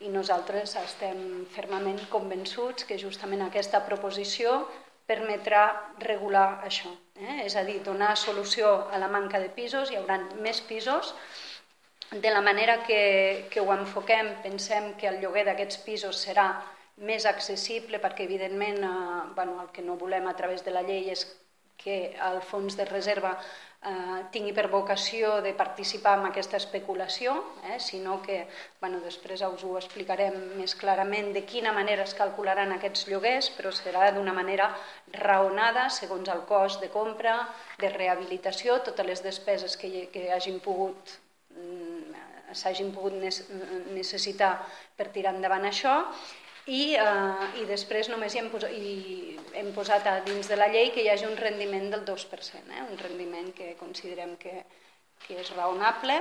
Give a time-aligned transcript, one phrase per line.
[0.00, 4.62] i nosaltres estem fermament convençuts que justament aquesta proposició
[5.10, 5.64] permetrà
[6.00, 6.92] regular això.
[7.18, 7.42] Eh?
[7.44, 11.14] És a dir, donar solució a la manca de pisos, hi haurà més pisos,
[12.10, 16.48] de la manera que, que ho enfoquem, pensem que el lloguer d'aquests pisos serà
[17.06, 21.10] més accessible perquè, evidentment, eh, bueno, el que no volem a través de la llei
[21.12, 21.26] és
[21.80, 23.32] que el fons de reserva
[23.82, 28.42] eh, tingui per vocació de participar en aquesta especulació, eh, sinó que
[28.80, 33.72] bueno, després us ho explicarem més clarament de quina manera es calcularan aquests lloguers, però
[33.72, 34.70] serà d'una manera
[35.16, 37.38] raonada segons el cost de compra,
[37.80, 41.16] de rehabilitació, totes les despeses que, que hagin pogut
[41.56, 43.14] mm, s'hagin pogut
[43.94, 44.56] necessitar
[44.98, 45.92] per tirar endavant això
[46.66, 50.68] i, eh, i després només hi hem, posat, hi hem posat a dins de la
[50.72, 52.84] llei que hi hagi un rendiment del 2%, eh?
[52.84, 54.62] un rendiment que considerem que,
[55.26, 56.20] que és raonable